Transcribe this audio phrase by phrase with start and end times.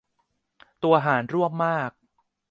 [0.83, 1.91] ตัวหารร่วมมาก